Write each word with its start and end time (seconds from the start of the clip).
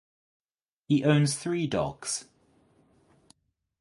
He 0.87 1.03
owns 1.03 1.35
three 1.37 1.67
dogs. 1.67 2.25